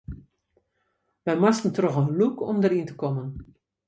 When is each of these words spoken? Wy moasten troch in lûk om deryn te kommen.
Wy 1.25 1.33
moasten 1.41 1.71
troch 1.75 1.99
in 2.01 2.15
lûk 2.19 2.35
om 2.49 2.57
deryn 2.63 2.87
te 2.89 2.95
kommen. 3.01 3.29